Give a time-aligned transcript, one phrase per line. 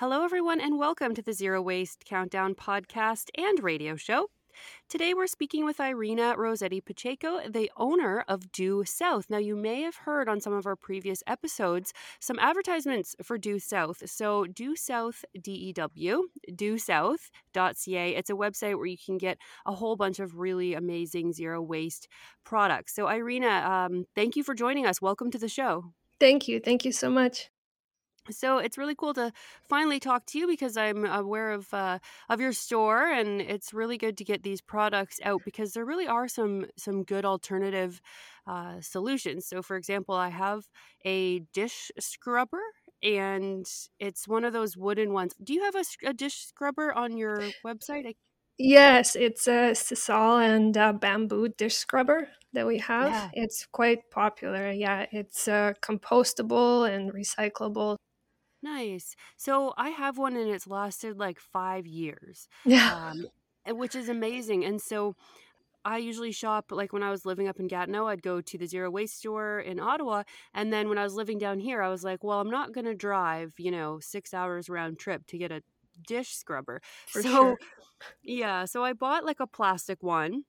[0.00, 4.28] Hello, everyone, and welcome to the Zero Waste Countdown podcast and radio show.
[4.88, 9.26] Today, we're speaking with Iryna Rosetti Pacheco, the owner of Dew South.
[9.28, 13.58] Now, you may have heard on some of our previous episodes some advertisements for Dew
[13.58, 14.02] South.
[14.08, 18.14] So, Dew South, D E W, dewsouth.ca.
[18.16, 19.36] It's a website where you can get
[19.66, 22.08] a whole bunch of really amazing zero waste
[22.42, 22.94] products.
[22.94, 25.02] So, Iryna, um, thank you for joining us.
[25.02, 25.92] Welcome to the show.
[26.18, 26.58] Thank you.
[26.58, 27.50] Thank you so much.
[28.32, 29.32] So it's really cool to
[29.68, 31.98] finally talk to you because I'm aware of uh,
[32.28, 36.06] of your store, and it's really good to get these products out because there really
[36.06, 38.00] are some some good alternative
[38.46, 39.46] uh, solutions.
[39.46, 40.68] So, for example, I have
[41.04, 42.62] a dish scrubber,
[43.02, 43.66] and
[43.98, 45.34] it's one of those wooden ones.
[45.42, 48.06] Do you have a, a dish scrubber on your website?
[48.06, 48.14] I-
[48.58, 53.16] Yes, it's a sisal and uh, bamboo dish scrubber that we have.
[53.16, 53.30] Yeah.
[53.32, 54.70] It's quite popular.
[54.70, 57.96] Yeah, it's uh, compostable and recyclable.
[58.62, 59.16] Nice.
[59.36, 62.48] So I have one, and it's lasted like five years.
[62.64, 63.12] Yeah.
[63.12, 63.26] um,
[63.76, 64.64] which is amazing.
[64.64, 65.14] And so
[65.84, 68.66] I usually shop like when I was living up in Gatineau, I'd go to the
[68.66, 70.24] zero waste store in Ottawa.
[70.54, 72.84] And then when I was living down here, I was like, well, I'm not going
[72.84, 75.62] to drive, you know, six hours round trip to get a
[76.06, 76.80] dish scrubber.
[77.06, 77.58] For so, sure.
[78.22, 80.44] yeah, so I bought like a plastic one.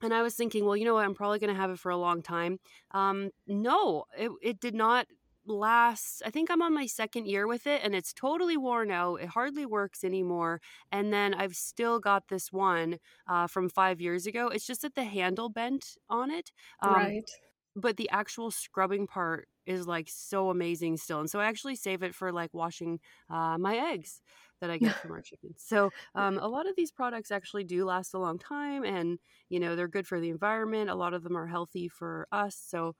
[0.00, 1.04] And I was thinking, well, you know what?
[1.04, 2.60] I'm probably going to have it for a long time.
[2.92, 5.06] Um, no, it, it did not
[5.48, 6.22] last.
[6.24, 9.16] I think I'm on my second year with it and it's totally worn out.
[9.16, 10.60] It hardly works anymore.
[10.92, 14.48] And then I've still got this one uh, from five years ago.
[14.48, 16.52] It's just that the handle bent on it.
[16.80, 17.30] Um, right.
[17.76, 21.20] But the actual scrubbing part is like so amazing still.
[21.20, 23.00] And so I actually save it for like washing
[23.30, 24.20] uh, my eggs
[24.60, 25.62] that I get from our chickens.
[25.64, 29.60] So um, a lot of these products actually do last a long time and, you
[29.60, 30.90] know, they're good for the environment.
[30.90, 32.56] A lot of them are healthy for us.
[32.56, 32.96] So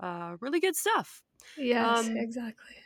[0.00, 1.22] uh, really good stuff.
[1.56, 2.76] Yes, Um, exactly.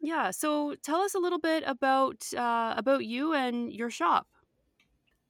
[0.00, 0.30] Yeah.
[0.30, 4.28] So tell us a little bit about uh, about you and your shop.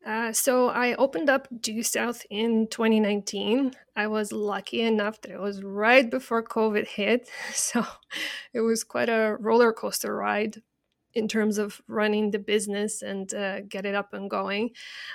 [0.04, 3.72] Uh, so I opened up Dew South in 2019.
[3.97, 7.28] I was lucky enough that it was right before COVID hit.
[7.54, 7.84] So
[8.52, 10.62] it was quite a roller coaster ride
[11.14, 14.70] in terms of running the business and uh, get it up and going.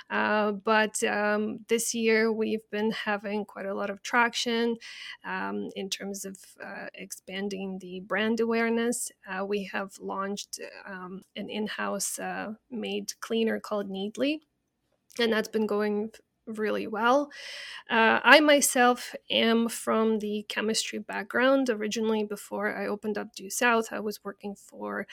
[0.08, 4.76] Uh, but um, this year we've been having quite a lot of traction
[5.24, 9.10] um, in terms of uh, expanding the brand awareness.
[9.28, 14.40] Uh, we have launched um, an in house uh, made cleaner called Neatly
[15.18, 16.10] and that's been going
[16.46, 17.30] really well.
[17.88, 21.70] Uh, I myself am from the chemistry background.
[21.70, 25.06] Originally, before I opened up Dew South, I was working for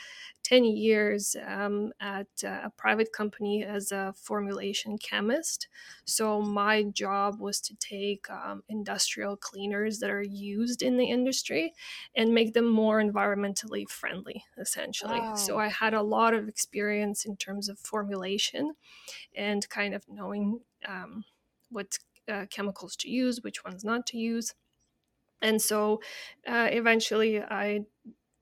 [0.47, 5.67] 10 years um, at uh, a private company as a formulation chemist.
[6.05, 11.73] So, my job was to take um, industrial cleaners that are used in the industry
[12.15, 15.21] and make them more environmentally friendly, essentially.
[15.35, 18.71] So, I had a lot of experience in terms of formulation
[19.35, 21.25] and kind of knowing um,
[21.69, 21.97] what
[22.31, 24.53] uh, chemicals to use, which ones not to use.
[25.41, 26.01] And so
[26.47, 27.81] uh, eventually I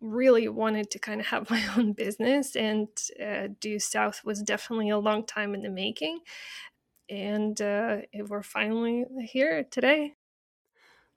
[0.02, 2.88] really wanted to kind of have my own business, and
[3.24, 6.20] uh, Dew South was definitely a long time in the making.
[7.10, 7.98] And uh,
[8.28, 10.14] we're finally here today.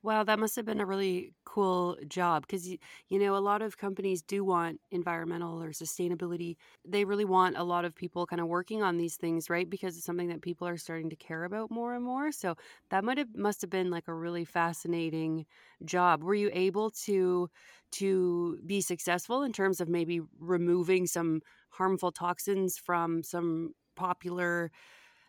[0.02, 2.78] Wow, that must have been a really cool job because you,
[3.10, 6.56] know a lot of companies do want environmental or sustainability.
[6.84, 9.68] They really want a lot of people kind of working on these things, right?
[9.68, 12.30] Because it's something that people are starting to care about more and more.
[12.30, 12.54] So
[12.90, 15.46] that might have must have been like a really fascinating
[15.84, 16.22] job.
[16.22, 17.50] Were you able to
[17.92, 24.70] to be successful in terms of maybe removing some harmful toxins from some popular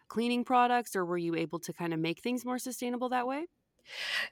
[0.09, 3.47] cleaning products or were you able to kind of make things more sustainable that way?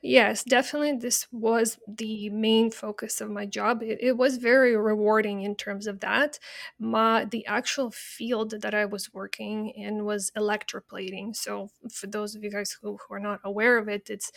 [0.01, 0.93] Yes, definitely.
[0.97, 3.81] This was the main focus of my job.
[3.83, 6.39] It, it was very rewarding in terms of that.
[6.79, 11.35] My the actual field that I was working in was electroplating.
[11.35, 14.31] So, for those of you guys who, who are not aware of it, it's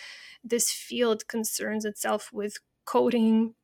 [0.45, 3.55] this field concerns itself with coating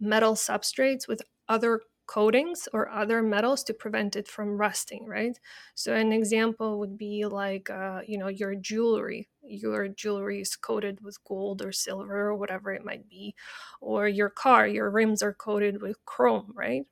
[0.00, 5.38] metal substrates with other coatings or other metals to prevent it from rusting right?
[5.74, 9.28] So an example would be like uh, you know your jewelry.
[9.42, 13.34] Your jewelry is coated with gold or silver or whatever it might be.
[13.80, 16.86] Or your car your rims are coated with chrome right?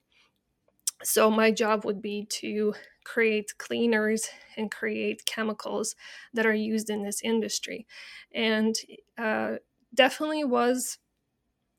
[1.02, 2.74] So my job would be to
[3.04, 5.96] create cleaners and create chemicals
[6.34, 7.86] that are used in this industry.
[8.34, 8.74] And
[9.16, 9.56] uh,
[9.94, 10.98] definitely was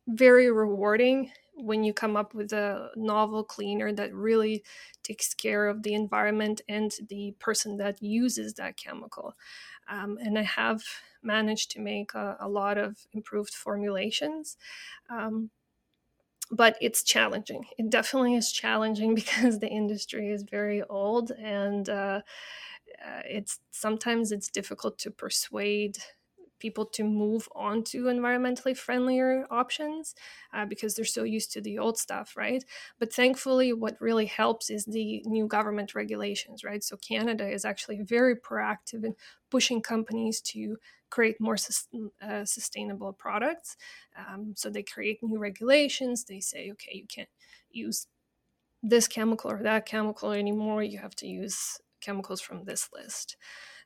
[0.08, 4.64] very rewarding when you come up with a novel cleaner that really
[5.04, 9.36] takes care of the environment and the person that uses that chemical.
[9.88, 10.82] Um, and I have
[11.22, 14.58] managed to make a, a lot of improved formulations.
[15.10, 15.52] Um,
[16.52, 17.66] but it's challenging.
[17.78, 22.22] It definitely is challenging because the industry is very old and uh,
[23.04, 25.98] uh, it's sometimes it's difficult to persuade
[26.62, 30.16] people to move on to environmentally friendlier options
[30.54, 32.64] uh, because they're so used to the old stuff, right?
[33.00, 36.84] But thankfully, what really helps is the new government regulations, right?
[36.84, 39.16] So Canada is actually very proactive in
[39.50, 40.78] pushing companies to
[41.10, 41.90] create more sus-
[42.22, 43.76] uh, sustainable products.
[44.18, 46.24] Um, so they create new regulations.
[46.24, 47.30] They say, okay, you can't
[47.70, 48.08] use
[48.84, 50.84] this chemical or that chemical anymore.
[50.84, 53.38] You have to use chemicals from this list.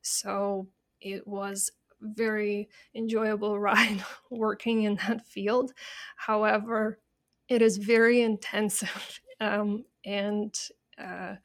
[0.02, 0.68] So
[1.02, 1.72] it was
[2.02, 5.72] very enjoyable ride working in that field.
[6.18, 7.00] However,
[7.48, 9.20] it is very intensive.
[9.42, 10.58] Um, and
[10.98, 11.36] uh,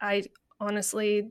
[0.00, 0.24] I
[0.58, 1.30] honestly,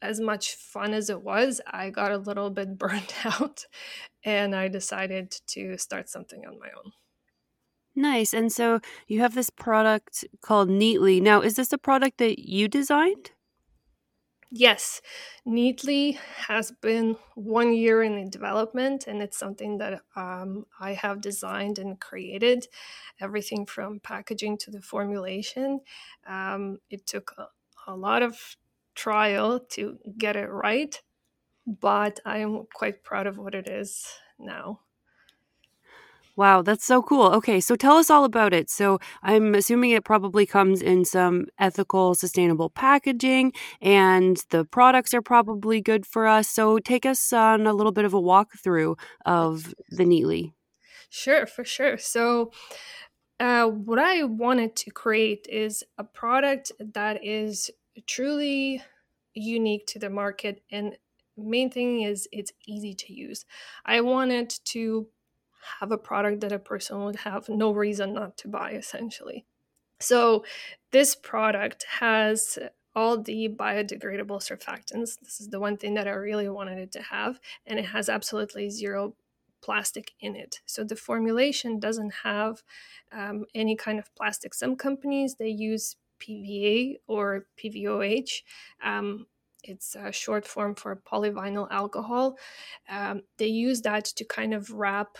[0.00, 3.66] as much fun as it was, I got a little bit burnt out
[4.24, 6.92] and I decided to start something on my own.
[7.94, 8.34] Nice.
[8.34, 11.20] And so you have this product called Neatly.
[11.20, 13.32] Now, is this a product that you designed?
[14.58, 15.02] Yes,
[15.46, 16.14] Neatly
[16.48, 22.00] has been one year in development, and it's something that um, I have designed and
[22.00, 22.66] created.
[23.20, 25.80] Everything from packaging to the formulation.
[26.26, 27.48] Um, it took a,
[27.86, 28.38] a lot of
[28.94, 31.02] trial to get it right,
[31.66, 34.06] but I am quite proud of what it is
[34.38, 34.80] now.
[36.36, 37.28] Wow, that's so cool.
[37.32, 38.68] Okay, so tell us all about it.
[38.68, 45.22] So I'm assuming it probably comes in some ethical, sustainable packaging, and the products are
[45.22, 46.48] probably good for us.
[46.48, 50.52] So take us on a little bit of a walkthrough of the Neatly.
[51.08, 51.96] Sure, for sure.
[51.98, 52.52] So,
[53.38, 57.70] uh, what I wanted to create is a product that is
[58.06, 58.82] truly
[59.34, 60.96] unique to the market and
[61.36, 63.44] main thing is it's easy to use.
[63.84, 65.08] I wanted to
[65.80, 69.46] have a product that a person would have no reason not to buy, essentially.
[70.00, 70.44] So,
[70.92, 72.58] this product has
[72.94, 75.20] all the biodegradable surfactants.
[75.20, 78.08] This is the one thing that I really wanted it to have, and it has
[78.08, 79.14] absolutely zero
[79.62, 80.60] plastic in it.
[80.64, 82.62] So the formulation doesn't have
[83.12, 84.54] um, any kind of plastic.
[84.54, 88.42] Some companies they use PVA or PVOH.
[88.82, 89.26] Um,
[89.64, 92.38] it's a short form for polyvinyl alcohol.
[92.88, 95.18] Um, they use that to kind of wrap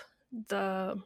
[0.48, 1.02] the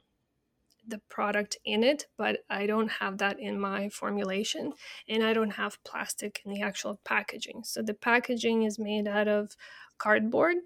[0.87, 4.73] the product in it, but I don't have that in my formulation
[5.09, 7.63] and I don't have plastic in the actual packaging.
[7.65, 9.57] So the packaging is made out of
[9.99, 10.57] cardboard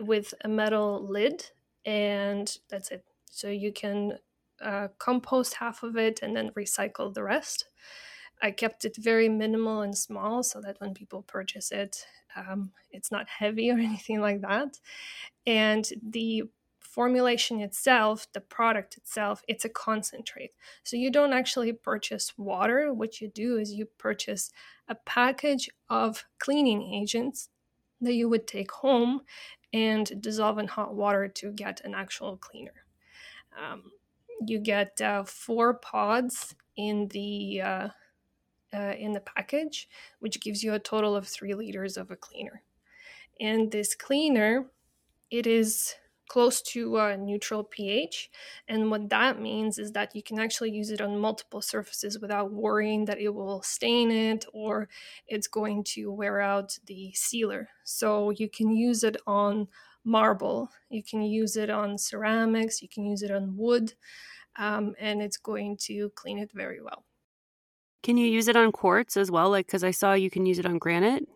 [0.00, 1.50] with a metal lid
[1.84, 3.04] and that's it.
[3.30, 4.18] So you can
[4.62, 7.66] uh, compost half of it and then recycle the rest.
[8.42, 12.06] I kept it very minimal and small so that when people purchase it,
[12.36, 14.78] um, it's not heavy or anything like that.
[15.46, 16.44] And the
[16.94, 20.52] formulation itself, the product itself, it's a concentrate.
[20.84, 22.94] So you don't actually purchase water.
[22.94, 24.52] What you do is you purchase
[24.86, 27.48] a package of cleaning agents
[28.00, 29.22] that you would take home
[29.72, 32.84] and dissolve in hot water to get an actual cleaner.
[33.58, 33.90] Um,
[34.46, 37.88] you get uh, four pods in the uh,
[38.72, 39.88] uh, in the package,
[40.20, 42.62] which gives you a total of three liters of a cleaner.
[43.40, 44.66] And this cleaner,
[45.30, 45.94] it is
[46.28, 48.30] close to a neutral pH.
[48.68, 52.52] And what that means is that you can actually use it on multiple surfaces without
[52.52, 54.88] worrying that it will stain it or
[55.26, 57.68] it's going to wear out the sealer.
[57.84, 59.68] So you can use it on
[60.04, 63.94] marble, you can use it on ceramics, you can use it on wood,
[64.56, 67.04] um, and it's going to clean it very well.
[68.02, 69.48] Can you use it on quartz as well?
[69.48, 71.26] Like, because I saw you can use it on granite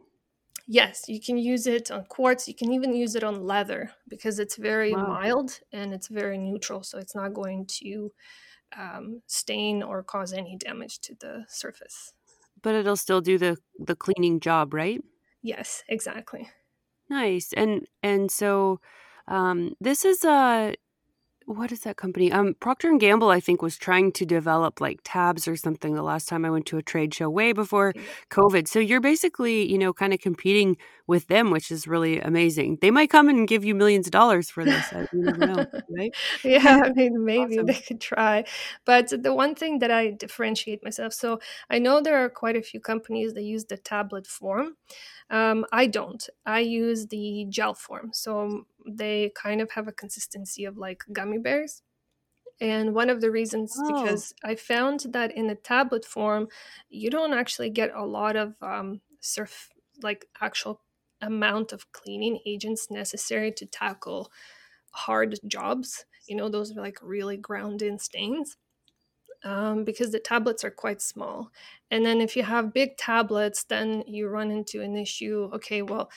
[0.69, 2.47] yes, you can use it on quartz.
[2.47, 5.07] You can even use it on leather because it's very wow.
[5.09, 6.85] mild and it's very neutral.
[6.85, 8.13] So it's not going to
[8.79, 12.13] um, stain or cause any damage to the surface.
[12.63, 15.01] But it'll still do the the cleaning job, right?
[15.43, 16.49] Yes, exactly.
[17.09, 17.53] Nice.
[17.57, 18.81] And and so
[19.27, 20.75] um, this is a
[21.49, 22.31] what is that company?
[22.31, 25.95] Um, Procter and Gamble, I think, was trying to develop like tabs or something.
[25.95, 27.95] The last time I went to a trade show, way before
[28.31, 28.69] COVID.
[28.69, 30.77] So you're basically, you know, kind of competing
[31.07, 32.79] with them, which is really amazing.
[32.83, 34.93] They might come and give you millions of dollars for this.
[34.93, 36.15] I, you never know, right?
[36.45, 37.67] yeah, I mean, maybe Awesome.
[37.67, 38.45] they could try.
[38.85, 41.41] But the one thing that I differentiate myself, so
[41.71, 44.77] I know there are quite a few companies that use the tablet form.
[45.31, 46.27] Um, I don't.
[46.47, 48.11] I use the gel form.
[48.13, 51.83] So they kind of have a consistency of like gummy bears.
[52.61, 56.49] And one of the reasons Oh, because I found that in the tablet form,
[56.89, 59.71] you don't actually get a lot of um, surf
[60.03, 60.83] like actual
[61.21, 64.33] amount of cleaning agents necessary to tackle
[64.93, 66.05] hard jobs.
[66.27, 68.57] You know, those are like really ground in stains
[69.45, 71.51] um, because the tablets are quite small.
[71.91, 75.51] And then if you have big tablets, then you run into an issue.
[75.55, 76.11] Okay, well,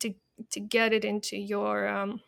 [0.00, 0.14] to
[0.50, 2.20] to get it into your um,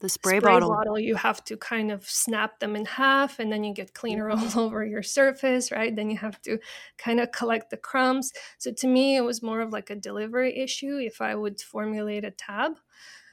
[0.00, 0.68] the spray spray bottle.
[0.68, 4.30] bottle, you have to kind of snap them in half, and then you get cleaner
[4.30, 5.94] all over your surface, right?
[5.94, 6.58] Then you have to
[6.98, 8.32] kind of collect the crumbs.
[8.58, 12.24] So to me, it was more of like a delivery issue if I would formulate
[12.24, 12.72] a tab.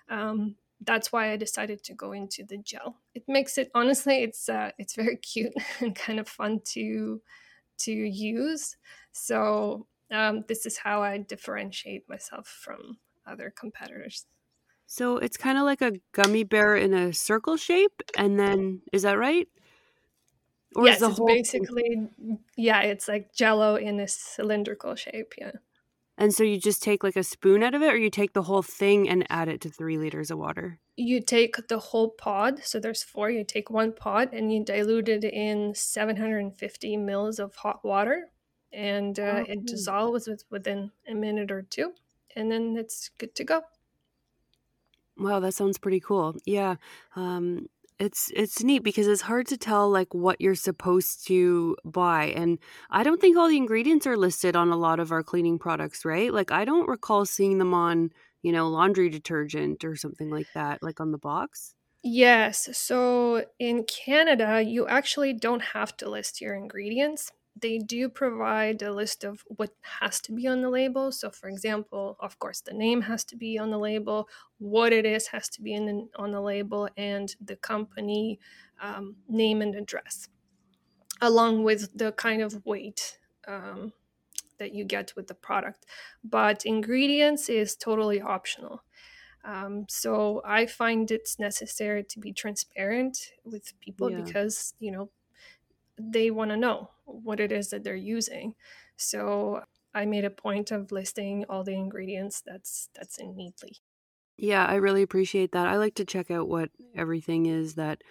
[0.10, 2.98] Um, that's why I decided to go into the gel.
[3.14, 7.22] It makes it honestly, it's uh, it's very cute and kind of fun to
[7.80, 8.78] to use.
[9.12, 14.26] So um, this is how I differentiate myself from other competitors.
[14.88, 19.04] So it's kind of like a gummy bear in a circle shape, and then is
[19.04, 19.48] that right?
[20.76, 21.28] Or is Yes, it's thing?
[21.28, 22.10] basically
[22.56, 25.34] yeah, it's like jello in a cylindrical shape.
[25.38, 25.52] Yeah.
[26.22, 28.44] And so you just take like a spoon out of it, or you take the
[28.44, 30.80] whole thing and add it to three liters of water.
[30.96, 33.32] You take the whole pod, so there's four.
[33.32, 38.30] You take one pod and you dilute it in 750 mils of hot water,
[38.72, 41.94] and uh, it dissolves within a minute or two,
[42.36, 43.64] and then it's good to go.
[45.18, 46.36] Wow, that sounds pretty cool.
[46.46, 46.76] Yeah.
[47.16, 47.68] Um
[48.02, 52.58] it's it's neat because it's hard to tell like what you're supposed to buy and
[52.90, 56.04] I don't think all the ingredients are listed on a lot of our cleaning products,
[56.04, 56.34] right?
[56.34, 58.10] Like I don't recall seeing them on,
[58.42, 61.76] you know, laundry detergent or something like that like on the box.
[62.04, 62.76] Yes.
[62.76, 67.32] So in Canada, you actually don't have to list your ingredients.
[67.56, 71.12] They do provide a list of what has to be on the label.
[71.12, 74.28] So, for example, of course, the name has to be on the label,
[74.58, 78.40] what it is has to be in the, on the label, and the company
[78.82, 80.28] um, name and address,
[81.22, 83.18] along with the kind of weight
[83.48, 83.94] um,
[84.60, 85.86] that you get with the product.
[86.24, 88.84] But ingredients is totally optional.
[89.44, 94.22] Um, so I find it's necessary to be transparent with people Yeah.
[94.22, 95.10] because you know
[96.12, 98.56] they want to know what it is that they're using.
[98.98, 103.78] So I made a point of listing all the ingredients that's that's in neatly.
[104.38, 105.68] Yeah, I really appreciate that.
[105.68, 108.02] I like to check out what everything is that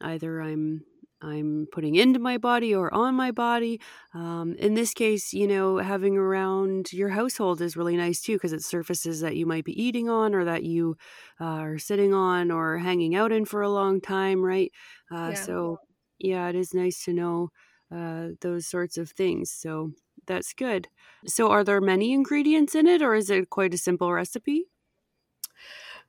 [0.00, 0.84] either I'm
[1.22, 3.80] I'm putting into my body or on my body.
[4.12, 8.52] Um, in this case, you know, having around your household is really nice too because
[8.52, 10.96] it's surfaces that you might be eating on or that you
[11.40, 14.70] uh, are sitting on or hanging out in for a long time, right?
[15.10, 15.34] Uh, Yeah.
[15.34, 15.78] so,
[16.18, 17.50] yeah, it is nice to know
[17.90, 19.50] uh, those sorts of things.
[19.50, 19.92] So
[20.26, 20.88] that's good.
[21.26, 24.66] So, are there many ingredients in it, or is it quite a simple recipe?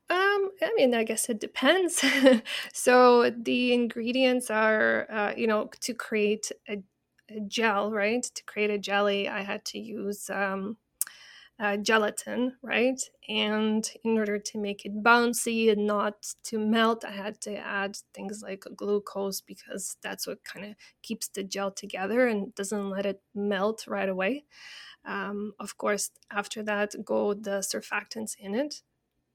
[0.10, 2.02] Um, I mean, I guess it depends.
[2.74, 6.82] so the ingredients are, uh, you know, to create a,
[7.30, 8.24] a gel, right?
[8.24, 10.78] To create a jelly, I had to use um,
[11.60, 13.02] uh, gelatin, right?
[13.28, 17.98] And in order to make it bouncy and not to melt, I had to add
[18.14, 23.06] things like glucose because that's what kind of keeps the gel together and doesn't let
[23.06, 24.46] it melt right away.
[25.06, 28.82] Um, of course, after that, go the surfactants in it.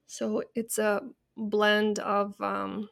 [0.06, 1.00] So it's a
[1.36, 2.88] blend of um,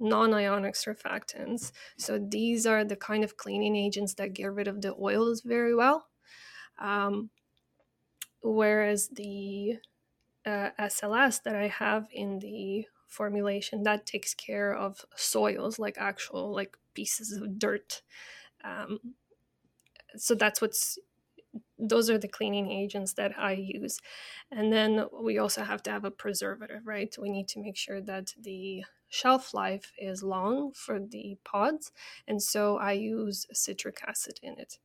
[0.00, 1.72] non ionic surfactants.
[1.98, 5.74] So these are the kind of cleaning agents that get rid of the oils very
[5.74, 6.06] well.
[6.78, 7.30] Um,
[8.42, 9.76] whereas the
[10.46, 16.54] uh, SLS that I have in the formulation that takes care of soils like actual
[16.54, 18.02] like pieces of dirt
[18.64, 19.00] um,
[20.16, 20.98] so that's what's
[21.78, 23.98] those are the cleaning agents that I use.
[24.50, 27.14] And then we also have to have a preservative, right?
[27.20, 31.90] We need to make sure that the shelf life is long for the pods.
[32.28, 34.78] And so I use citric acid in it.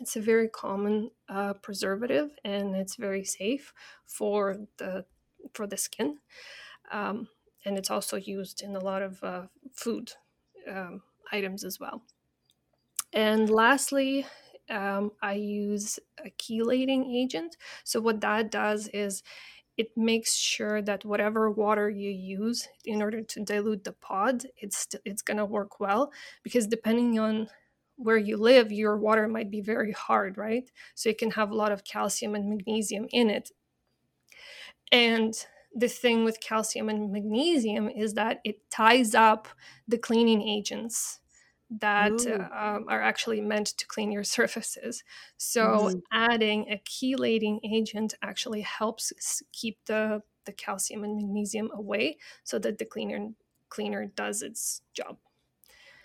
[0.00, 3.72] It's a very common uh, preservative and it's very safe
[4.06, 5.06] for the
[5.52, 6.18] for the skin.
[6.90, 7.28] Um,
[7.64, 10.12] and it's also used in a lot of uh, food
[10.68, 11.02] um,
[11.32, 12.04] items as well.
[13.12, 14.26] And lastly,
[14.68, 17.56] um, I use a chelating agent.
[17.84, 19.22] So what that does is
[19.76, 24.88] it makes sure that whatever water you use in order to dilute the pod, it's
[25.04, 27.48] it's gonna work well because depending on
[28.00, 30.70] where you live, your water might be very hard, right?
[30.94, 33.50] So it can have a lot of calcium and magnesium in it.
[34.90, 35.34] And
[35.74, 39.48] the thing with calcium and magnesium is that it ties up
[39.86, 41.20] the cleaning agents
[41.78, 45.04] that um, are actually meant to clean your surfaces.
[45.36, 45.98] So mm-hmm.
[46.10, 52.78] adding a chelating agent actually helps keep the the calcium and magnesium away so that
[52.78, 53.28] the cleaner
[53.68, 55.18] cleaner does its job.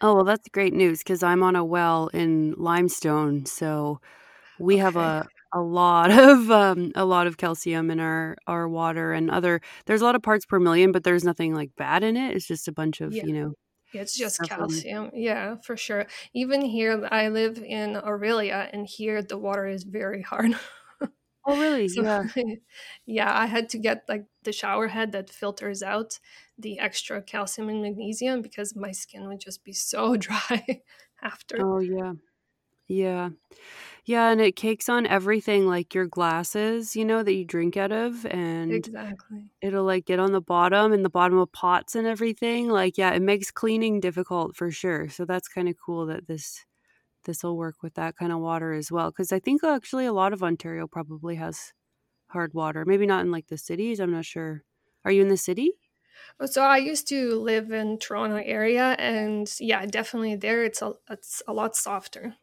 [0.06, 4.00] Oh, well that's great news cuz I'm on a well in limestone, so
[4.60, 4.82] we okay.
[4.82, 9.32] have a a lot of um, a lot of calcium in our our water and
[9.32, 12.36] other there's a lot of parts per million but there's nothing like bad in it
[12.36, 13.24] it's just a bunch of yeah.
[13.26, 13.54] you know
[13.94, 19.38] it's just calcium yeah for sure even here i live in Orillia and here the
[19.38, 20.52] water is very hard
[21.46, 22.24] oh really so, yeah
[23.06, 26.20] yeah i had to get like the shower head that filters out
[26.58, 30.82] the extra calcium and magnesium because my skin would just be so dry
[31.22, 32.14] after oh yeah
[32.88, 33.30] yeah
[34.06, 37.92] yeah, and it cakes on everything like your glasses, you know, that you drink out
[37.92, 39.50] of and Exactly.
[39.62, 42.70] it'll like get on the bottom and the bottom of pots and everything.
[42.70, 45.10] Like yeah, it makes cleaning difficult for sure.
[45.10, 46.66] So that's kind of cool that this
[47.26, 50.14] this will work with that kind of water as well cuz I think actually a
[50.14, 51.74] lot of Ontario probably has
[52.32, 52.86] hard water.
[52.86, 54.64] Maybe not in like the cities, I'm not sure.
[55.06, 55.74] Are you in the city?
[56.46, 61.42] So I used to live in Toronto area and yeah, definitely there it's a it's
[61.48, 62.36] a lot softer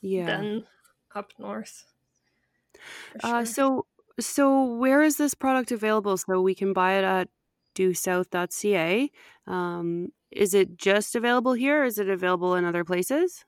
[0.00, 0.46] Yeah.
[0.46, 0.66] than
[1.14, 1.86] up north.
[3.22, 3.86] Uh, so
[4.20, 7.28] so where is this product available so we can buy it at
[7.74, 9.10] dewsouth.ca?
[9.46, 11.84] Um, is it just available here?
[11.84, 13.44] Is it available in other places?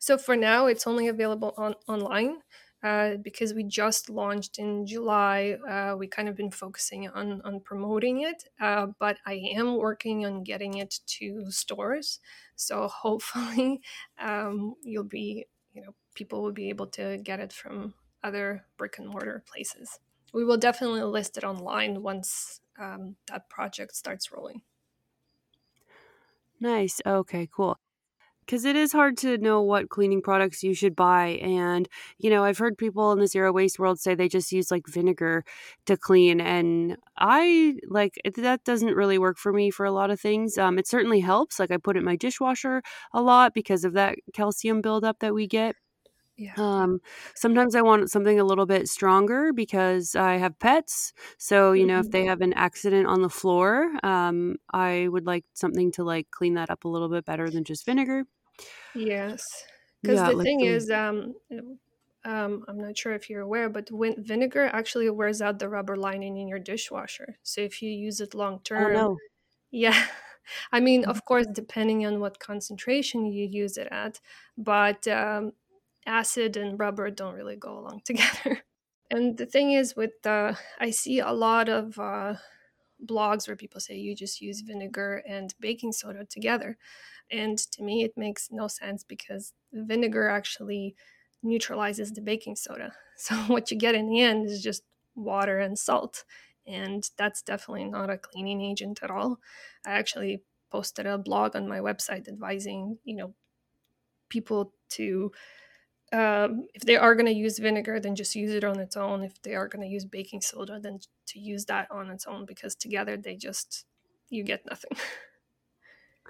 [0.00, 2.42] So for now, it's only available on online.
[2.80, 7.58] Uh, because we just launched in July, uh, we kind of been focusing on on
[7.60, 8.44] promoting it.
[8.60, 12.20] Uh, but I am working on getting it to stores,
[12.54, 13.82] so hopefully
[14.18, 18.98] um, you'll be you know people will be able to get it from other brick
[18.98, 19.98] and mortar places.
[20.32, 24.62] We will definitely list it online once um, that project starts rolling.
[26.60, 27.00] Nice.
[27.04, 27.78] Okay, cool.
[28.48, 31.38] Because it is hard to know what cleaning products you should buy.
[31.42, 31.86] And,
[32.16, 34.86] you know, I've heard people in the zero waste world say they just use like
[34.86, 35.44] vinegar
[35.84, 36.40] to clean.
[36.40, 40.56] And I like that doesn't really work for me for a lot of things.
[40.56, 41.58] Um, it certainly helps.
[41.58, 42.82] Like I put it in my dishwasher
[43.12, 45.76] a lot because of that calcium buildup that we get.
[46.38, 46.54] Yeah.
[46.56, 47.00] Um,
[47.34, 51.12] sometimes I want something a little bit stronger because I have pets.
[51.36, 52.28] So, you know, if they mm-hmm.
[52.28, 56.70] have an accident on the floor, um, I would like something to like clean that
[56.70, 58.24] up a little bit better than just vinegar.
[58.94, 59.44] Yes.
[60.02, 60.66] Because yeah, the like thing the...
[60.66, 61.34] is, um,
[62.24, 65.96] um, I'm not sure if you're aware, but when vinegar actually wears out the rubber
[65.96, 67.38] lining in your dishwasher.
[67.42, 69.16] So if you use it long term, oh, no.
[69.70, 70.06] yeah.
[70.72, 74.20] I mean, of course, depending on what concentration you use it at,
[74.56, 75.52] but um,
[76.06, 78.62] acid and rubber don't really go along together.
[79.10, 82.34] and the thing is, with the, I see a lot of uh,
[83.04, 86.76] blogs where people say you just use vinegar and baking soda together.
[87.30, 90.94] And to me, it makes no sense because vinegar actually
[91.42, 92.92] neutralizes the baking soda.
[93.20, 94.84] So what you get in the end is just
[95.16, 96.24] water and salt.
[96.68, 99.40] And that's definitely not a cleaning agent at all.
[99.84, 103.34] I actually posted a blog on my website advising, you know,
[104.28, 105.32] people to
[106.12, 109.22] um, if they are going to use vinegar, then just use it on its own.
[109.22, 112.46] If they are going to use baking soda, then to use that on its own
[112.46, 113.84] because together they just
[114.30, 114.92] you get nothing.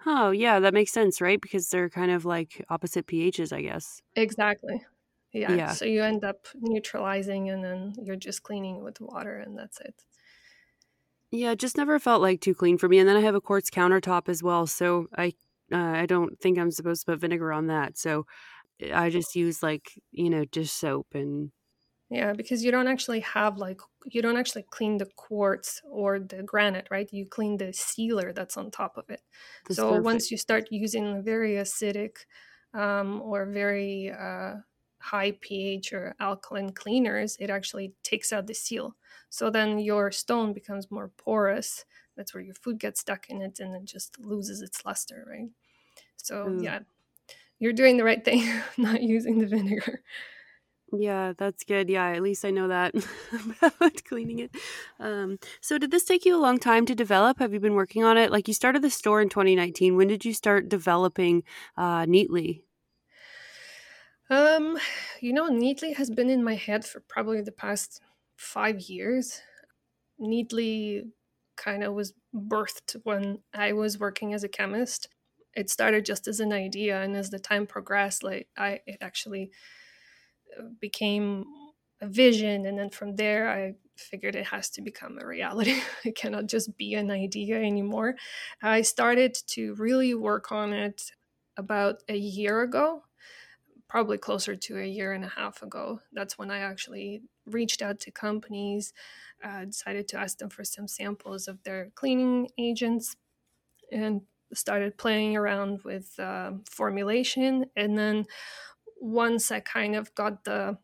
[0.06, 1.40] Oh, yeah, that makes sense, right?
[1.40, 4.00] Because they're kind of like opposite pHs, I guess.
[4.16, 4.80] Exactly.
[5.32, 5.54] Yeah.
[5.54, 5.72] yeah.
[5.72, 9.94] So you end up neutralizing and then you're just cleaning with water and that's it.
[11.30, 12.98] Yeah, it just never felt like too clean for me.
[12.98, 15.34] And then I have a quartz countertop as well, so I
[15.70, 17.98] uh, I don't think I'm supposed to put vinegar on that.
[17.98, 18.24] So
[18.94, 21.50] I just use like, you know, dish soap and
[22.10, 26.42] yeah, because you don't actually have like you don't actually clean the quartz or the
[26.42, 27.12] granite, right?
[27.12, 29.20] You clean the sealer that's on top of it.
[29.66, 30.04] The so surface.
[30.04, 32.16] once you start using very acidic
[32.72, 34.54] um, or very uh,
[35.00, 38.96] high pH or alkaline cleaners, it actually takes out the seal.
[39.28, 41.84] So then your stone becomes more porous.
[42.16, 45.50] That's where your food gets stuck in it and it just loses its luster, right?
[46.16, 46.62] So mm.
[46.62, 46.80] yeah,
[47.58, 50.02] you're doing the right thing, not using the vinegar.
[50.90, 51.90] Yeah, that's good.
[51.90, 52.94] Yeah, at least I know that
[53.62, 54.56] about cleaning it.
[54.98, 57.40] Um, so, did this take you a long time to develop?
[57.40, 58.30] Have you been working on it?
[58.30, 59.96] Like, you started the store in 2019.
[59.96, 61.42] When did you start developing
[61.76, 62.62] uh, Neatly?
[64.30, 64.78] Um,
[65.20, 68.02] you know, Neatly has been in my head for probably the past
[68.36, 69.40] five years.
[70.18, 71.04] neatly
[71.56, 75.08] kind of was birthed when I was working as a chemist.
[75.54, 79.52] It started just as an idea, and as the time progressed, like I, it actually
[80.80, 81.44] became
[82.00, 85.80] a vision, and then from there, I figured it has to become a reality.
[86.04, 88.14] it cannot just be an idea anymore.
[88.62, 91.12] I started to really work on it
[91.56, 93.02] about a year ago,
[93.88, 96.00] probably closer to a year and a half ago.
[96.12, 98.92] That's when I actually reached out to companies,
[99.42, 103.16] uh, decided to ask them for some samples of their cleaning agents,
[103.92, 104.22] and
[104.54, 107.66] started playing around with uh, formulation.
[107.76, 108.26] And then
[109.00, 110.78] once I kind of got the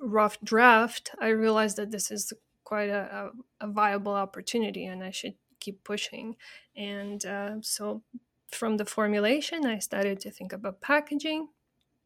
[0.00, 2.32] rough draft, I realized that this is
[2.64, 6.36] quite a, a, a viable opportunity and I should keep pushing.
[6.76, 8.02] And uh, so
[8.50, 11.48] from the formulation, I started to think about packaging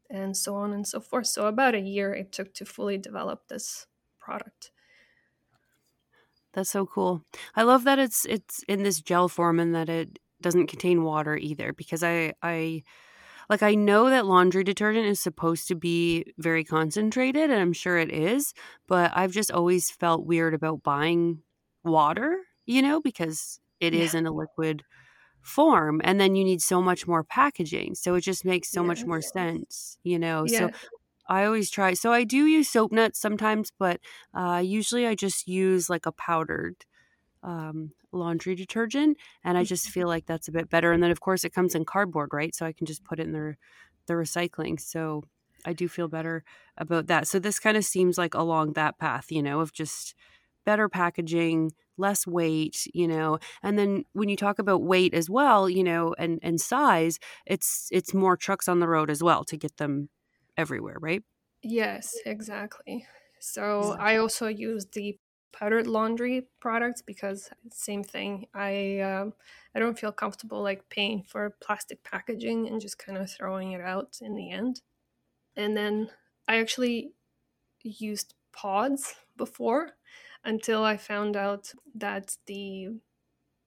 [0.09, 1.27] and so on and so forth.
[1.27, 3.87] So about a year it took to fully develop this
[4.19, 4.71] product.
[6.53, 7.23] That's so cool.
[7.55, 11.35] I love that it's it's in this gel form and that it doesn't contain water
[11.37, 12.83] either because I I
[13.49, 17.97] like I know that laundry detergent is supposed to be very concentrated and I'm sure
[17.97, 18.53] it is,
[18.87, 21.39] but I've just always felt weird about buying
[21.83, 24.03] water, you know, because it yeah.
[24.03, 24.83] is in a liquid
[25.41, 27.95] form and then you need so much more packaging.
[27.95, 28.87] So it just makes so yeah.
[28.87, 30.45] much more sense, you know.
[30.45, 30.59] Yeah.
[30.59, 30.71] So
[31.29, 31.93] I always try.
[31.93, 34.01] So I do use soap nuts sometimes, but
[34.33, 36.75] uh, usually I just use like a powdered
[37.43, 39.93] um, laundry detergent, and I just mm-hmm.
[39.93, 40.91] feel like that's a bit better.
[40.91, 42.53] And then of course it comes in cardboard, right?
[42.53, 43.55] So I can just put it in the
[44.07, 44.79] the recycling.
[44.79, 45.23] So
[45.65, 46.43] I do feel better
[46.77, 47.27] about that.
[47.27, 50.15] So this kind of seems like along that path, you know, of just
[50.65, 53.39] better packaging, less weight, you know.
[53.63, 57.89] And then when you talk about weight as well, you know, and and size, it's
[57.91, 60.09] it's more trucks on the road as well to get them
[60.57, 61.23] everywhere, right?
[61.63, 63.05] Yes, exactly.
[63.39, 65.17] So I also use the
[65.51, 68.47] powdered laundry products because same thing.
[68.53, 69.33] I um,
[69.75, 73.81] I don't feel comfortable like paying for plastic packaging and just kind of throwing it
[73.81, 74.81] out in the end.
[75.55, 76.11] And then
[76.47, 77.13] I actually
[77.83, 79.97] used pods before
[80.43, 82.89] until I found out that the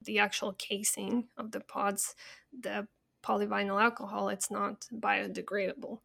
[0.03, 2.15] the actual casing of the pods,
[2.59, 2.89] the
[3.23, 6.01] polyvinyl alcohol, it's not biodegradable.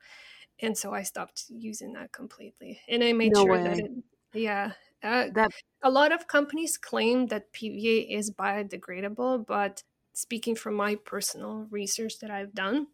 [0.60, 2.82] And so I stopped using that completely.
[2.88, 3.64] And I made no sure way.
[3.64, 3.92] that it
[4.34, 4.74] yeah,
[5.06, 5.52] uh, that
[5.84, 12.20] a lot of companies claim that PVA is biodegradable, but speaking from my personal research
[12.20, 12.88] that I've done,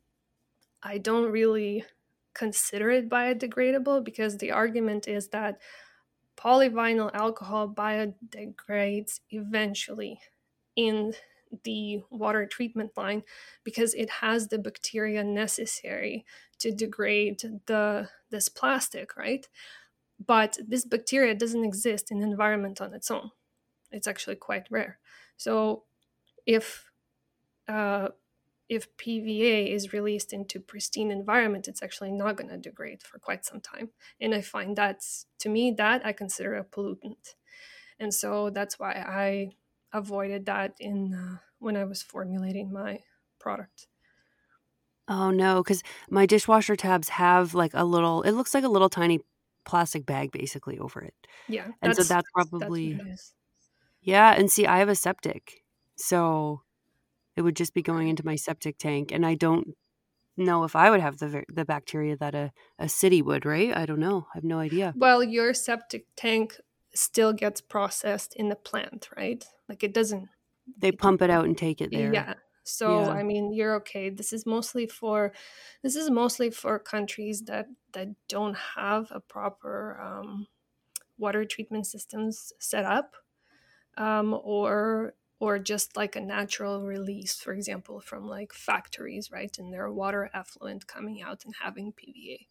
[0.83, 1.85] I don't really
[2.33, 5.59] consider it biodegradable because the argument is that
[6.37, 10.19] polyvinyl alcohol biodegrades eventually
[10.75, 11.13] in
[11.63, 13.23] the water treatment line
[13.63, 16.25] because it has the bacteria necessary
[16.59, 19.49] to degrade the this plastic right
[20.25, 23.31] but this bacteria doesn't exist in the environment on its own.
[23.91, 24.99] It's actually quite rare.
[25.37, 25.83] So
[26.45, 26.91] if
[27.67, 28.09] uh,
[28.69, 33.45] if PVA is released into pristine environment, it's actually not going to degrade for quite
[33.45, 33.89] some time.
[34.19, 35.03] And I find that
[35.39, 37.35] to me that I consider a pollutant,
[37.99, 39.51] and so that's why I
[39.93, 42.99] avoided that in uh, when I was formulating my
[43.39, 43.87] product.
[45.07, 48.21] Oh no, because my dishwasher tabs have like a little.
[48.21, 49.19] It looks like a little tiny
[49.65, 51.15] plastic bag basically over it.
[51.47, 51.67] Yeah.
[51.81, 53.33] And so that's probably that's
[54.01, 55.63] Yeah, and see I have a septic.
[55.97, 56.61] So
[57.35, 59.75] it would just be going into my septic tank and I don't
[60.37, 63.75] know if I would have the the bacteria that a, a city would, right?
[63.75, 64.27] I don't know.
[64.33, 64.93] I have no idea.
[64.95, 66.59] Well, your septic tank
[66.93, 69.43] still gets processed in the plant, right?
[69.69, 70.29] Like it doesn't
[70.77, 72.13] they pump it out and take it there.
[72.13, 72.35] Yeah.
[72.63, 73.11] So yeah.
[73.11, 74.09] I mean, you're okay.
[74.09, 75.33] This is mostly for
[75.83, 80.47] this is mostly for countries that that don't have a proper um,
[81.17, 83.15] water treatment systems set up,
[83.97, 89.73] um, or or just like a natural release, for example, from like factories, right, and
[89.73, 92.47] their water effluent coming out and having PVA.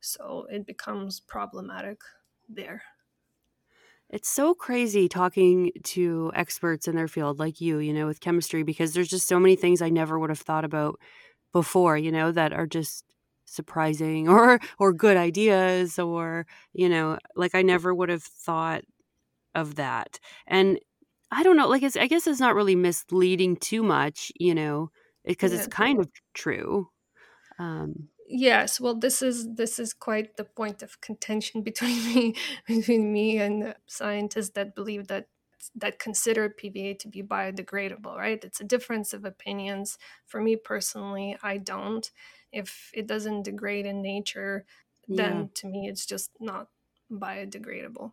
[0.00, 2.00] So it becomes problematic
[2.48, 2.82] there.
[4.10, 8.62] It's so crazy talking to experts in their field like you, you know, with chemistry,
[8.64, 10.98] because there's just so many things I never would have thought about
[11.52, 13.04] before, you know, that are just
[13.46, 18.82] surprising or or good ideas or, you know, like I never would have thought
[19.54, 20.20] of that.
[20.46, 20.78] And
[21.32, 24.90] I don't know, like it's I guess it's not really misleading too much, you know,
[25.26, 25.58] because yeah.
[25.58, 26.88] it's kind of true.
[27.60, 32.34] Um yes well this is this is quite the point of contention between me
[32.66, 35.26] between me and scientists that believe that
[35.74, 38.42] that consider PVA to be biodegradable, right?
[38.42, 39.98] It's a difference of opinions.
[40.26, 42.10] For me personally, I don't.
[42.52, 44.64] If it doesn't degrade in nature,
[45.08, 45.46] then yeah.
[45.54, 46.68] to me it's just not
[47.10, 48.12] biodegradable.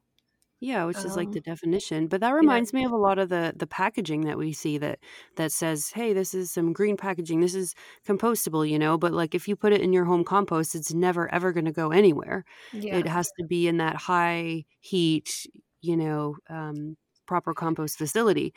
[0.59, 2.07] Yeah, which is like Um, the definition.
[2.07, 4.77] But that yeah, reminds me of a lot of the the packaging that we see
[4.79, 4.99] that
[5.35, 7.41] that says, "Hey, this is some green packaging.
[7.41, 7.75] This is
[8.07, 11.31] compostable," you know, but like if you put it in your home compost, it's never
[11.33, 12.43] ever going to go anywhere.
[12.71, 15.45] yeah, It has to be in that high heat,
[15.81, 18.53] you know, um, proper compost facility.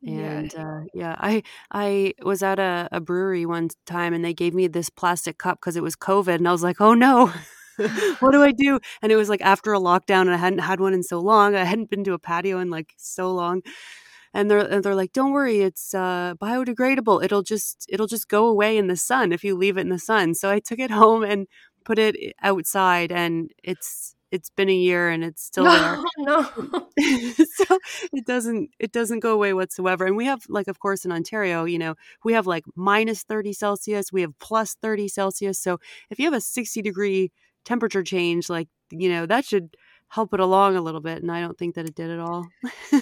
[0.00, 4.34] yeah, And uh, yeah, I I was at a, a brewery one time and they
[4.34, 7.32] gave me this plastic cup because it was COVID, and I was like, oh no,
[8.20, 8.80] what do I do?
[9.02, 11.54] And it was like after a lockdown, and I hadn't had one in so long.
[11.54, 13.62] I hadn't been to a patio in like so long,
[14.34, 17.24] and they're and they're like, don't worry, it's uh, biodegradable.
[17.24, 19.98] It'll just it'll just go away in the sun if you leave it in the
[19.98, 20.34] sun.
[20.34, 21.46] So I took it home and
[21.84, 25.98] put it outside, and it's it's been a year and it's still there.
[26.18, 26.88] no, no.
[27.54, 27.78] so
[28.12, 31.64] it doesn't it doesn't go away whatsoever and we have like of course in ontario
[31.64, 35.78] you know we have like minus 30 celsius we have plus 30 celsius so
[36.10, 37.30] if you have a 60 degree
[37.64, 39.76] temperature change like you know that should
[40.08, 42.46] help it along a little bit and i don't think that it did at all.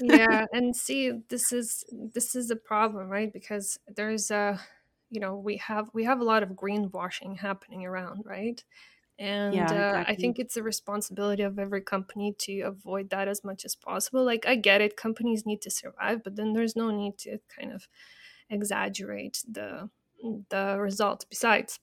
[0.01, 4.61] Yeah and see this is this is the problem right because there's a
[5.11, 8.63] you know we have we have a lot of greenwashing happening around right?
[9.19, 13.45] And yeah uh, i think it's a responsibility of every company to avoid that as
[13.45, 16.91] much as possible like i get it companies need to survive but then there's no
[16.91, 17.87] need to kind of
[18.49, 19.91] exaggerate the
[20.49, 21.79] the results besides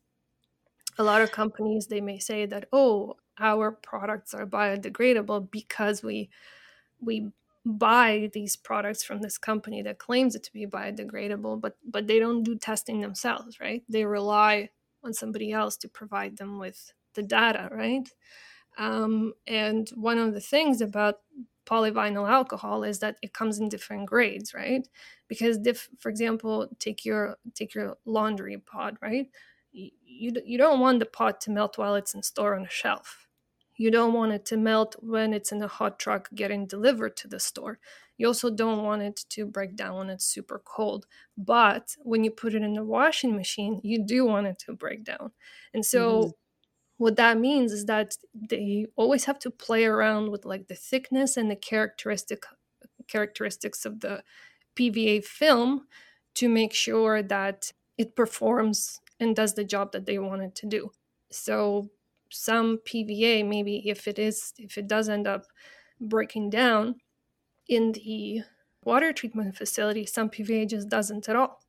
[0.97, 6.29] a lot of companies they may say that oh our products are biodegradable because we
[6.99, 7.27] we
[7.65, 12.19] buy these products from this company that claims it to be biodegradable but but they
[12.19, 13.83] don't do testing themselves right?
[13.89, 14.69] They rely
[15.03, 18.09] on somebody else to provide them with the data right?
[18.77, 21.21] Um, and one of the things about
[21.65, 24.87] polyvinyl alcohol is that it comes in different grades right?
[25.27, 29.29] Because if for example take your take your laundry pod right
[29.71, 29.91] you,
[30.45, 33.27] you, don't want the pot to melt while it's in store on a shelf
[33.77, 37.27] you don't want it to melt when it's in a hot truck getting delivered to
[37.27, 37.79] the store.
[38.17, 41.05] You also don't want it to break down when it's super cold.
[41.37, 45.03] But when you put it in the washing machine, you do want it to break
[45.03, 45.31] down.
[45.73, 46.33] And so Mhm.
[46.97, 51.37] what that means is that they always have to play around with like the thickness
[51.37, 52.43] and the characteristic
[53.07, 54.23] characteristics of the
[54.75, 55.87] PVA film
[56.35, 60.65] to make sure that it performs and does the job that they want it to
[60.65, 60.91] do.
[61.29, 61.89] So
[62.29, 65.45] some PVA, maybe if it is, if it does end up
[65.99, 66.95] breaking down
[67.67, 68.41] in the
[68.83, 71.61] water treatment facility, some PVA just doesn't at all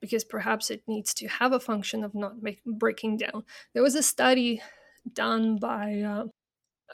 [0.00, 3.44] because perhaps it needs to have a function of not make, breaking down.
[3.72, 4.62] There was a study
[5.12, 6.24] done by uh,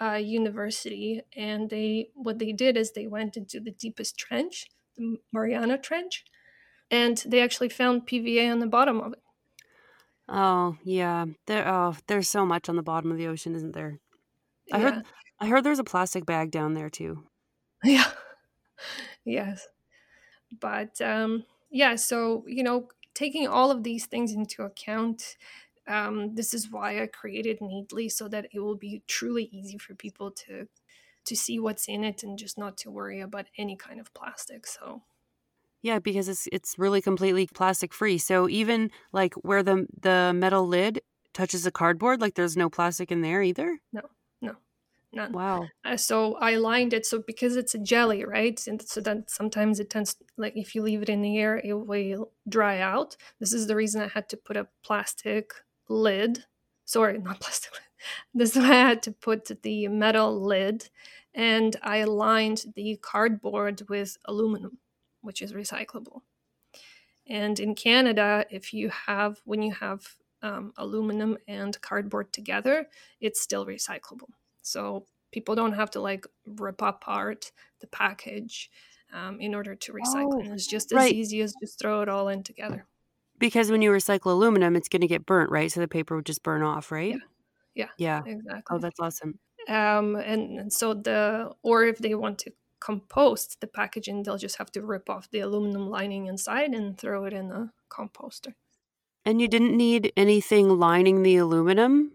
[0.01, 5.17] a university, and they what they did is they went into the deepest trench, the
[5.33, 6.25] Mariana Trench,
[6.91, 9.23] and they actually found PVA on the bottom of it.
[10.33, 14.01] Oh yeah there oh there's so much on the bottom of the ocean isn't there
[14.73, 15.05] i Yeah, heard
[15.41, 17.25] i heard there's a plastic bag down there too
[17.85, 18.13] yeah,
[19.25, 19.69] yes.
[20.61, 25.37] But um, yeah, so you know, taking all of these things into account,
[25.89, 29.95] um, this is why I created Neatly so that it will be truly easy for
[29.95, 30.69] people to
[31.27, 34.67] to see what's in it and just not to worry about any kind of plastic.
[34.67, 35.05] So
[35.83, 38.17] Yeah, because it's it's really completely plastic free.
[38.19, 41.03] So even like where the the metal lid
[41.35, 43.81] touches the cardboard, like there's no plastic in there either.
[43.93, 44.03] no,
[44.41, 44.55] no,
[45.13, 45.33] none.
[45.33, 45.67] Wow.
[45.85, 48.65] Uh, so I lined it so because it's a jelly, right?
[48.67, 51.75] And so that sometimes it tends like if you leave it in the air, it
[51.75, 53.17] will dry out.
[53.41, 55.53] This is the reason I had to put a plastic
[55.89, 56.45] lid.
[56.85, 57.83] Sorry, not plastic lid.
[58.35, 60.91] This is why I had to put the metal lid,
[61.35, 64.79] and I lined the cardboard with aluminum,
[65.23, 66.23] which is recyclable.
[67.27, 70.07] And in Canada, if you have when you have
[70.43, 72.87] um, aluminum and cardboard together,
[73.21, 74.31] it's still recyclable.
[74.63, 78.71] So people don't have to like rip apart the package
[79.13, 80.33] um, in order to recycle.
[80.35, 81.13] Oh, And it's just as right.
[81.13, 82.87] easy as just throw it all in together.
[83.39, 85.71] Because when you recycle aluminum, it's going to get burnt, right?
[85.71, 87.17] So the paper would just burn off, right?
[87.75, 87.89] Yeah.
[87.99, 88.23] Yeah.
[88.25, 88.77] Exactly.
[88.77, 89.39] Oh, that's awesome.
[89.69, 92.53] um, and, and so the or if they want to
[92.83, 97.25] compost the packaging, they'll just have to rip off the aluminum lining inside and throw
[97.25, 98.55] it in a composter.
[99.25, 102.13] And you didn't need anything lining the aluminum?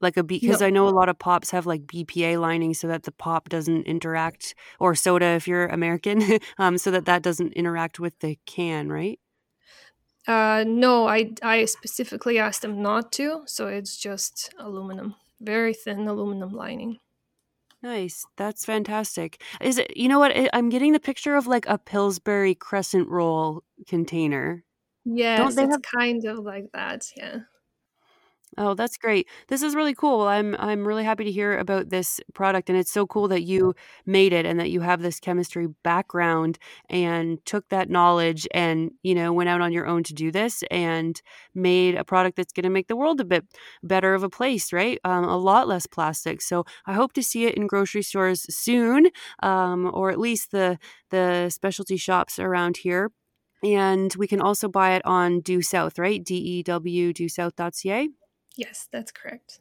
[0.00, 0.66] Like a because No.
[0.66, 3.84] I know a lot of pops have like BPA lining so that the pop doesn't
[3.86, 8.90] interact or soda if you're American, um so that that doesn't interact with the can,
[8.90, 9.18] right?
[10.26, 16.06] Uh, no, I I specifically asked them not to, so it's just aluminum, very thin
[16.06, 16.98] aluminum lining.
[17.82, 18.26] Nice.
[18.36, 19.40] That's fantastic.
[19.60, 20.32] Is it, you know what?
[20.36, 24.64] I- I'm getting the picture of like a Pillsbury crescent roll container.
[25.04, 27.06] Yes, they it's have- kind of like that.
[27.16, 27.38] Yeah.
[28.56, 29.28] Oh, that's great.
[29.48, 30.22] This is really cool.
[30.22, 33.74] I'm I'm really happy to hear about this product and it's so cool that you
[34.06, 36.58] made it and that you have this chemistry background
[36.88, 40.64] and took that knowledge and, you know, went out on your own to do this
[40.70, 41.20] and
[41.54, 43.44] made a product that's going to make the world a bit
[43.82, 44.98] better of a place, right?
[45.04, 46.40] Um, a lot less plastic.
[46.40, 49.08] So, I hope to see it in grocery stores soon,
[49.42, 50.78] um, or at least the
[51.10, 53.10] the specialty shops around here.
[53.62, 56.22] And we can also buy it on Dew South, right?
[56.24, 58.08] D E W dewsouth.ca.
[58.58, 59.60] Yes, that's correct.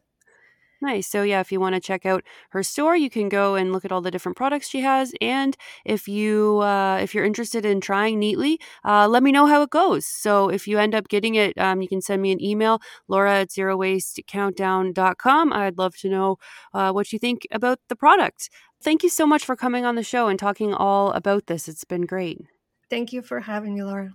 [0.81, 1.07] Nice.
[1.07, 3.85] So yeah, if you want to check out her store, you can go and look
[3.85, 5.13] at all the different products she has.
[5.21, 5.55] And
[5.85, 9.69] if you uh, if you're interested in trying Neatly, uh, let me know how it
[9.69, 10.05] goes.
[10.05, 13.41] So if you end up getting it, um, you can send me an email, Laura
[13.41, 15.53] at zero waste zerowastecountdown.com.
[15.53, 16.37] I'd love to know
[16.73, 18.49] uh, what you think about the product.
[18.81, 21.67] Thank you so much for coming on the show and talking all about this.
[21.67, 22.41] It's been great.
[22.89, 24.13] Thank you for having me, Laura.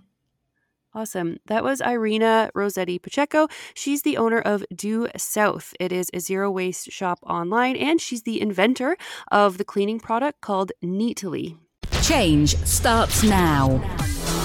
[0.95, 1.37] Awesome.
[1.47, 3.47] That was Iryna Rosetti Pacheco.
[3.73, 5.73] She's the owner of Dew South.
[5.79, 8.95] It is a zero waste shop online, and she's the inventor
[9.31, 11.57] of the cleaning product called Neatly.
[12.03, 13.81] Change starts now.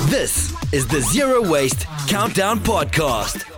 [0.07, 3.58] This is the Zero Waste Countdown Podcast.